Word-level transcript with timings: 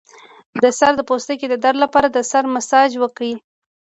د 0.63 0.65
سر 0.79 0.91
د 0.97 1.01
پوستکي 1.09 1.45
د 1.49 1.55
درد 1.63 1.77
لپاره 1.83 2.07
د 2.11 2.17
سر 2.31 2.43
مساج 2.55 2.91
وکړئ 3.01 3.33